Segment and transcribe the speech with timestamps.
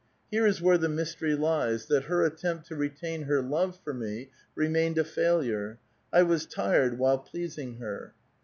[0.31, 4.31] Here is where the mystery lies, that her attem])t to retain her love for me
[4.55, 5.77] remained a failure.
[6.11, 8.15] I was tired while pleasing her.